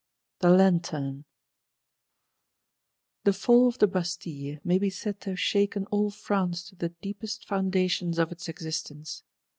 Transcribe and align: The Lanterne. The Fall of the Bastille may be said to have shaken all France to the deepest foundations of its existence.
The 0.39 0.49
Lanterne. 0.49 1.25
The 3.23 3.33
Fall 3.33 3.67
of 3.67 3.77
the 3.77 3.85
Bastille 3.85 4.57
may 4.63 4.79
be 4.79 4.89
said 4.89 5.21
to 5.21 5.29
have 5.29 5.39
shaken 5.39 5.85
all 5.91 6.09
France 6.09 6.63
to 6.69 6.75
the 6.75 6.89
deepest 6.89 7.47
foundations 7.47 8.17
of 8.17 8.31
its 8.31 8.49
existence. 8.49 9.21